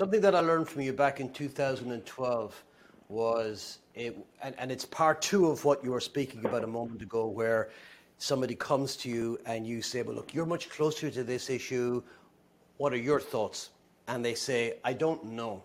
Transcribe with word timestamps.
Something 0.00 0.22
that 0.22 0.34
I 0.34 0.40
learned 0.40 0.66
from 0.66 0.80
you 0.80 0.94
back 0.94 1.20
in 1.20 1.30
2012 1.30 2.64
was 3.10 3.80
it, 3.94 4.16
and, 4.42 4.54
and 4.56 4.72
it's 4.72 4.86
part 4.86 5.20
two 5.20 5.48
of 5.48 5.66
what 5.66 5.84
you 5.84 5.90
were 5.90 6.00
speaking 6.00 6.42
about 6.46 6.64
a 6.64 6.66
moment 6.66 7.02
ago, 7.02 7.26
where 7.26 7.68
somebody 8.16 8.54
comes 8.54 8.96
to 8.96 9.10
you 9.10 9.38
and 9.44 9.66
you 9.66 9.82
say, 9.82 10.00
"Well, 10.00 10.14
look, 10.16 10.32
you're 10.32 10.46
much 10.46 10.70
closer 10.70 11.10
to 11.10 11.22
this 11.22 11.50
issue. 11.50 12.02
What 12.78 12.94
are 12.94 13.02
your 13.10 13.20
thoughts?" 13.20 13.72
And 14.08 14.24
they 14.24 14.32
say, 14.32 14.78
"I 14.84 14.94
don't 14.94 15.22
know." 15.22 15.62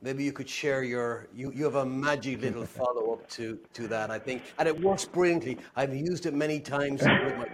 maybe 0.00 0.22
you 0.22 0.32
could 0.32 0.48
share 0.48 0.82
your 0.82 1.28
you, 1.34 1.50
you 1.52 1.64
have 1.64 1.76
a 1.76 1.86
magic 1.86 2.42
little 2.42 2.66
follow-up 2.78 3.26
to 3.30 3.58
to 3.72 3.88
that 3.88 4.10
i 4.10 4.18
think 4.18 4.42
and 4.58 4.68
it 4.68 4.78
works 4.78 5.06
brilliantly 5.06 5.56
i've 5.76 5.94
used 5.94 6.26
it 6.26 6.34
many 6.34 6.60
times 6.60 7.00
with 7.00 7.36
my 7.38 7.48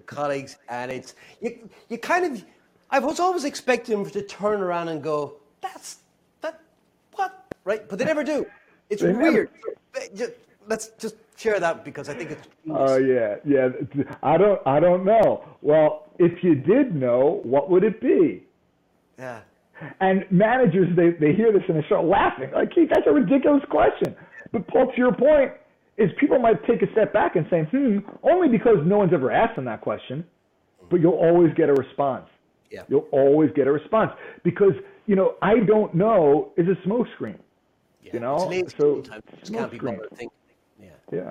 colleagues 0.06 0.56
and 0.70 0.90
it's 0.90 1.14
you, 1.42 1.68
you 1.90 1.98
kind 1.98 2.24
of 2.24 2.42
i 2.90 2.98
was 2.98 3.20
always 3.20 3.44
expecting 3.44 4.02
them 4.02 4.10
to 4.10 4.22
turn 4.22 4.60
around 4.60 4.88
and 4.88 5.02
go 5.02 5.34
that's 5.60 5.98
that 6.40 6.60
what? 7.14 7.44
Right? 7.64 7.88
But 7.88 7.98
they 7.98 8.04
never 8.04 8.22
do. 8.22 8.46
It's 8.90 9.02
they 9.02 9.12
weird. 9.12 9.50
never. 9.94 10.32
let's 10.68 10.88
just 10.98 11.16
share 11.36 11.60
that 11.60 11.84
because 11.84 12.08
i 12.08 12.14
think 12.14 12.30
it's 12.30 12.48
oh 12.70 12.94
uh, 12.94 12.96
yeah 12.98 13.36
yeah 13.44 13.68
i 14.22 14.36
don't 14.38 14.60
i 14.66 14.80
don't 14.80 15.04
know. 15.04 15.44
Well 15.62 16.06
if 16.18 16.42
you 16.42 16.54
did 16.54 16.94
know 16.94 17.40
what 17.42 17.70
would 17.70 17.84
it 17.84 18.00
be? 18.00 18.44
Yeah. 19.18 19.40
And 20.00 20.24
managers, 20.30 20.88
they, 20.96 21.10
they 21.10 21.34
hear 21.34 21.52
this 21.52 21.62
and 21.68 21.76
they 21.76 21.86
start 21.86 22.06
laughing. 22.06 22.50
Like, 22.52 22.74
Keith, 22.74 22.88
that's 22.92 23.06
a 23.06 23.12
ridiculous 23.12 23.62
question. 23.68 24.16
But 24.52 24.66
Paul, 24.68 24.90
to 24.90 24.96
your 24.96 25.12
point, 25.12 25.52
is 25.98 26.10
people 26.18 26.38
might 26.38 26.64
take 26.66 26.82
a 26.82 26.90
step 26.92 27.12
back 27.12 27.36
and 27.36 27.46
say, 27.50 27.64
hmm, 27.70 27.98
only 28.22 28.48
because 28.48 28.76
no 28.84 28.98
one's 28.98 29.12
ever 29.12 29.30
asked 29.30 29.56
them 29.56 29.66
that 29.66 29.82
question, 29.82 30.24
but 30.90 31.00
you'll 31.00 31.12
always 31.12 31.52
get 31.54 31.68
a 31.68 31.74
response. 31.74 32.26
Yeah. 32.70 32.82
You'll 32.88 33.08
always 33.12 33.50
get 33.54 33.66
a 33.66 33.72
response 33.72 34.12
because, 34.44 34.72
you 35.06 35.16
know, 35.16 35.36
I 35.42 35.60
don't 35.60 35.94
know 35.94 36.52
is 36.56 36.66
a 36.68 36.88
smokescreen. 36.88 37.38
Yeah. 38.02 38.14
You 38.14 38.20
know, 38.20 38.38
so 38.78 39.02
smoke 39.42 39.74
screen. 39.74 39.98
Yeah. 40.80 40.88
Yeah. 41.12 41.30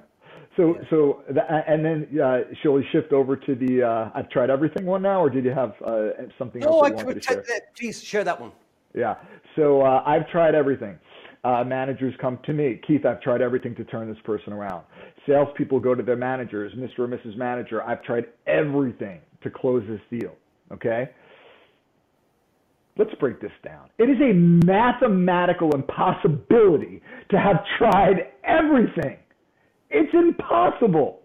So, 0.57 0.75
yeah. 0.75 0.89
so, 0.89 1.23
and 1.67 1.85
then 1.85 2.19
uh, 2.19 2.39
shall 2.61 2.73
we 2.73 2.85
shift 2.91 3.13
over 3.13 3.35
to 3.35 3.55
the 3.55 3.83
uh, 3.83 4.09
I've 4.13 4.29
tried 4.29 4.49
everything 4.49 4.85
one 4.85 5.01
now, 5.01 5.21
or 5.21 5.29
did 5.29 5.45
you 5.45 5.51
have 5.51 5.73
uh, 5.85 6.09
something 6.37 6.61
no, 6.61 6.67
else? 6.67 6.91
No, 6.91 6.97
I 6.97 7.03
could. 7.03 7.23
Share? 7.23 7.43
That. 7.47 7.75
Please 7.75 8.03
share 8.03 8.23
that 8.23 8.39
one. 8.39 8.51
Yeah. 8.93 9.15
So 9.55 9.81
uh, 9.81 10.03
I've 10.05 10.27
tried 10.29 10.55
everything. 10.55 10.97
Uh, 11.43 11.63
managers 11.63 12.13
come 12.19 12.39
to 12.45 12.53
me, 12.53 12.81
Keith. 12.87 13.05
I've 13.05 13.21
tried 13.21 13.41
everything 13.41 13.75
to 13.75 13.83
turn 13.83 14.09
this 14.09 14.21
person 14.23 14.51
around. 14.51 14.83
Salespeople 15.27 15.79
go 15.79 15.93
to 15.93 16.01
their 16.01 16.15
managers, 16.15 16.73
Mr. 16.73 16.99
or 16.99 17.07
Mrs. 17.07 17.37
Manager. 17.37 17.83
I've 17.83 18.03
tried 18.03 18.25
everything 18.47 19.19
to 19.43 19.49
close 19.49 19.83
this 19.87 20.01
deal. 20.09 20.33
Okay. 20.71 21.09
Let's 22.97 23.13
break 23.15 23.41
this 23.41 23.51
down. 23.63 23.89
It 23.97 24.09
is 24.09 24.17
a 24.21 24.33
mathematical 24.33 25.71
impossibility 25.75 27.01
to 27.29 27.39
have 27.39 27.57
tried 27.77 28.27
everything 28.43 29.17
it's 29.89 30.13
impossible. 30.13 31.21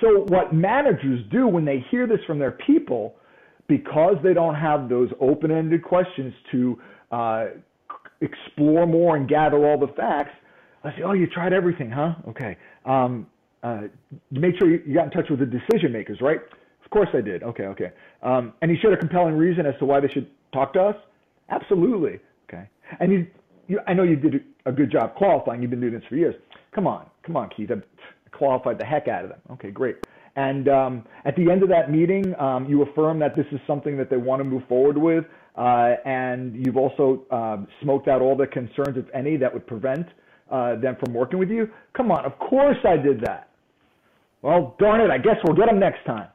So, 0.00 0.24
what 0.28 0.54
managers 0.54 1.20
do 1.30 1.48
when 1.48 1.64
they 1.64 1.84
hear 1.90 2.06
this 2.06 2.20
from 2.26 2.38
their 2.38 2.52
people, 2.52 3.16
because 3.66 4.16
they 4.22 4.32
don't 4.34 4.54
have 4.54 4.88
those 4.88 5.10
open 5.20 5.50
ended 5.50 5.82
questions 5.82 6.32
to 6.52 6.78
uh, 7.10 7.46
explore 8.20 8.86
more 8.86 9.16
and 9.16 9.28
gather 9.28 9.66
all 9.66 9.78
the 9.78 9.92
facts, 9.94 10.30
I 10.84 10.90
say, 10.92 11.02
Oh, 11.04 11.12
you 11.12 11.26
tried 11.26 11.52
everything, 11.52 11.90
huh? 11.90 12.14
Okay. 12.28 12.56
Um, 12.84 13.26
uh, 13.62 13.82
make 14.30 14.54
sure 14.58 14.70
you, 14.70 14.82
you 14.86 14.94
got 14.94 15.06
in 15.06 15.10
touch 15.10 15.28
with 15.28 15.40
the 15.40 15.46
decision 15.46 15.92
makers, 15.92 16.18
right? 16.20 16.38
Of 16.84 16.90
course 16.90 17.08
I 17.12 17.20
did. 17.20 17.42
Okay, 17.42 17.64
okay. 17.64 17.90
Um, 18.22 18.52
and 18.62 18.70
he 18.70 18.76
showed 18.80 18.92
a 18.92 18.96
compelling 18.96 19.36
reason 19.36 19.66
as 19.66 19.74
to 19.80 19.84
why 19.84 20.00
they 20.00 20.08
should 20.08 20.30
talk 20.52 20.72
to 20.74 20.82
us? 20.82 20.96
Absolutely. 21.48 22.18
Okay. 22.48 22.68
And 23.00 23.12
you, 23.12 23.26
you 23.68 23.80
I 23.86 23.94
know 23.94 24.02
you 24.02 24.16
did 24.16 24.44
a 24.66 24.72
good 24.72 24.90
job 24.90 25.14
qualifying. 25.14 25.62
You've 25.62 25.70
been 25.70 25.80
doing 25.80 25.94
this 25.94 26.02
for 26.08 26.16
years. 26.16 26.34
Come 26.74 26.86
on, 26.86 27.06
come 27.24 27.36
on, 27.36 27.50
Keith. 27.56 27.70
I've 27.70 27.82
qualified 28.32 28.78
the 28.78 28.84
heck 28.84 29.08
out 29.08 29.24
of 29.24 29.30
them. 29.30 29.40
Okay, 29.52 29.70
great. 29.70 29.96
And 30.36 30.68
um, 30.68 31.04
at 31.24 31.34
the 31.36 31.50
end 31.50 31.62
of 31.62 31.68
that 31.70 31.90
meeting, 31.90 32.34
um, 32.38 32.68
you 32.68 32.82
affirm 32.82 33.18
that 33.18 33.34
this 33.34 33.46
is 33.50 33.58
something 33.66 33.96
that 33.98 34.08
they 34.08 34.16
want 34.16 34.40
to 34.40 34.44
move 34.44 34.62
forward 34.68 34.96
with, 34.96 35.24
uh, 35.56 35.94
and 36.04 36.54
you've 36.54 36.76
also 36.76 37.24
um, 37.32 37.66
smoked 37.82 38.06
out 38.06 38.22
all 38.22 38.36
the 38.36 38.46
concerns, 38.46 38.96
if 38.96 39.06
any, 39.12 39.36
that 39.36 39.52
would 39.52 39.66
prevent 39.66 40.06
uh, 40.50 40.76
them 40.76 40.96
from 41.04 41.12
working 41.14 41.38
with 41.38 41.50
you. 41.50 41.68
Come 41.96 42.12
on, 42.12 42.24
of 42.24 42.38
course 42.38 42.76
I 42.84 42.96
did 42.96 43.20
that. 43.22 43.48
Well, 44.42 44.76
darn 44.78 45.00
it, 45.00 45.10
I 45.10 45.18
guess 45.18 45.36
we'll 45.44 45.56
get 45.56 45.66
them 45.66 45.80
next 45.80 46.04
time. 46.06 46.28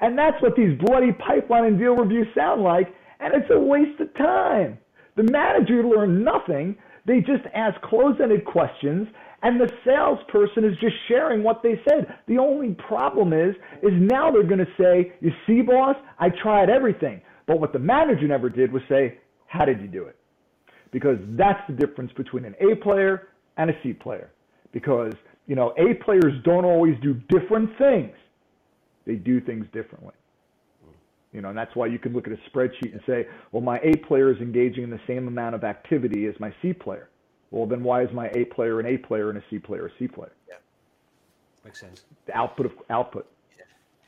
And 0.00 0.18
that's 0.18 0.40
what 0.42 0.56
these 0.56 0.78
bloody 0.80 1.12
pipeline 1.12 1.64
and 1.64 1.78
deal 1.78 1.94
reviews 1.94 2.28
sound 2.34 2.62
like, 2.62 2.94
and 3.20 3.34
it's 3.34 3.50
a 3.50 3.58
waste 3.58 4.00
of 4.00 4.12
time. 4.14 4.78
The 5.16 5.24
manager 5.24 5.84
learned 5.84 6.24
nothing 6.24 6.76
they 7.06 7.20
just 7.20 7.44
ask 7.54 7.80
close-ended 7.82 8.44
questions 8.44 9.08
and 9.42 9.60
the 9.60 9.70
salesperson 9.84 10.64
is 10.64 10.76
just 10.80 10.94
sharing 11.08 11.42
what 11.42 11.62
they 11.62 11.80
said. 11.88 12.14
The 12.28 12.38
only 12.38 12.74
problem 12.74 13.32
is, 13.32 13.54
is 13.82 13.90
now 13.94 14.30
they're 14.30 14.42
going 14.42 14.58
to 14.58 14.72
say, 14.78 15.12
you 15.20 15.30
see, 15.46 15.62
boss, 15.62 15.96
I 16.18 16.28
tried 16.28 16.68
everything. 16.68 17.22
But 17.46 17.58
what 17.58 17.72
the 17.72 17.78
manager 17.78 18.28
never 18.28 18.50
did 18.50 18.70
was 18.70 18.82
say, 18.88 19.18
how 19.46 19.64
did 19.64 19.80
you 19.80 19.88
do 19.88 20.04
it? 20.04 20.16
Because 20.92 21.16
that's 21.38 21.60
the 21.68 21.74
difference 21.74 22.12
between 22.16 22.44
an 22.44 22.54
A 22.60 22.76
player 22.76 23.28
and 23.56 23.70
a 23.70 23.72
C 23.82 23.94
player. 23.94 24.30
Because, 24.72 25.14
you 25.46 25.56
know, 25.56 25.72
A 25.78 25.94
players 26.04 26.34
don't 26.44 26.66
always 26.66 26.94
do 27.02 27.14
different 27.30 27.70
things. 27.78 28.12
They 29.10 29.16
do 29.16 29.40
things 29.40 29.66
differently. 29.72 30.14
You 31.32 31.40
know, 31.40 31.48
and 31.48 31.58
that's 31.58 31.74
why 31.74 31.86
you 31.86 31.98
can 31.98 32.12
look 32.12 32.28
at 32.28 32.32
a 32.32 32.38
spreadsheet 32.48 32.92
and 32.92 33.00
say, 33.08 33.26
well, 33.50 33.60
my 33.60 33.80
A 33.80 33.96
player 33.96 34.30
is 34.32 34.38
engaging 34.38 34.84
in 34.84 34.90
the 34.90 35.00
same 35.08 35.26
amount 35.26 35.56
of 35.56 35.64
activity 35.64 36.26
as 36.26 36.38
my 36.38 36.54
C 36.62 36.72
player. 36.72 37.08
Well, 37.50 37.66
then 37.66 37.82
why 37.82 38.04
is 38.04 38.08
my 38.12 38.28
A 38.28 38.44
player 38.44 38.78
an 38.78 38.86
A 38.86 38.98
player 38.98 39.28
and 39.30 39.36
a 39.36 39.42
C 39.50 39.58
player 39.58 39.86
a 39.86 39.90
C 39.98 40.06
player? 40.06 40.30
Yeah, 40.48 40.54
makes 41.64 41.80
sense. 41.80 42.04
The 42.26 42.36
output 42.36 42.66
of 42.66 42.72
output. 42.88 43.26